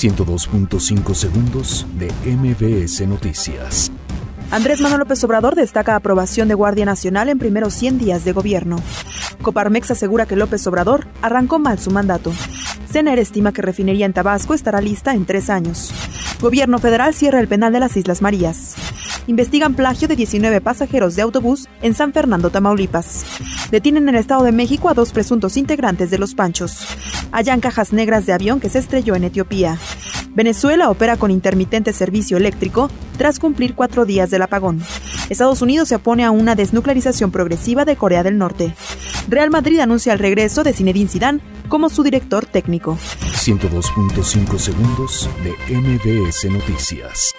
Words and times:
102.5 0.00 1.14
segundos 1.14 1.86
de 1.98 2.10
MBS 2.24 3.06
Noticias. 3.06 3.92
Andrés 4.50 4.80
Manuel 4.80 5.00
López 5.00 5.22
Obrador 5.24 5.54
destaca 5.54 5.94
aprobación 5.94 6.48
de 6.48 6.54
Guardia 6.54 6.86
Nacional 6.86 7.28
en 7.28 7.38
primeros 7.38 7.74
100 7.74 7.98
días 7.98 8.24
de 8.24 8.32
gobierno. 8.32 8.76
Coparmex 9.42 9.90
asegura 9.90 10.24
que 10.24 10.36
López 10.36 10.66
Obrador 10.66 11.06
arrancó 11.20 11.58
mal 11.58 11.78
su 11.78 11.90
mandato. 11.90 12.32
CENER 12.90 13.18
estima 13.18 13.52
que 13.52 13.60
refinería 13.60 14.06
en 14.06 14.14
Tabasco 14.14 14.54
estará 14.54 14.80
lista 14.80 15.12
en 15.12 15.26
tres 15.26 15.50
años. 15.50 15.92
Gobierno 16.40 16.78
federal 16.78 17.12
cierra 17.12 17.38
el 17.38 17.48
penal 17.48 17.74
de 17.74 17.80
las 17.80 17.94
Islas 17.94 18.22
Marías. 18.22 18.76
Investigan 19.26 19.74
plagio 19.74 20.08
de 20.08 20.16
19 20.16 20.60
pasajeros 20.60 21.16
de 21.16 21.22
autobús 21.22 21.68
en 21.82 21.94
San 21.94 22.12
Fernando, 22.12 22.50
Tamaulipas. 22.50 23.24
Detienen 23.70 24.04
en 24.04 24.14
el 24.14 24.20
Estado 24.20 24.44
de 24.44 24.52
México 24.52 24.88
a 24.88 24.94
dos 24.94 25.12
presuntos 25.12 25.56
integrantes 25.56 26.10
de 26.10 26.18
los 26.18 26.34
Panchos. 26.34 26.86
Hallan 27.32 27.60
cajas 27.60 27.92
negras 27.92 28.26
de 28.26 28.32
avión 28.32 28.60
que 28.60 28.68
se 28.68 28.78
estrelló 28.78 29.14
en 29.14 29.24
Etiopía. 29.24 29.78
Venezuela 30.34 30.90
opera 30.90 31.16
con 31.16 31.30
intermitente 31.30 31.92
servicio 31.92 32.36
eléctrico 32.36 32.90
tras 33.18 33.38
cumplir 33.38 33.74
cuatro 33.74 34.04
días 34.04 34.30
del 34.30 34.42
apagón. 34.42 34.80
Estados 35.28 35.62
Unidos 35.62 35.88
se 35.88 35.96
opone 35.96 36.24
a 36.24 36.30
una 36.30 36.54
desnuclearización 36.54 37.30
progresiva 37.30 37.84
de 37.84 37.96
Corea 37.96 38.22
del 38.22 38.38
Norte. 38.38 38.74
Real 39.28 39.50
Madrid 39.50 39.80
anuncia 39.80 40.12
el 40.12 40.18
regreso 40.18 40.62
de 40.62 40.72
Zinedine 40.72 41.08
Zidane 41.08 41.40
como 41.68 41.88
su 41.88 42.02
director 42.02 42.46
técnico. 42.46 42.96
102.5 43.34 44.58
segundos 44.58 45.28
de 45.44 45.76
MBS 45.76 46.50
Noticias. 46.50 47.34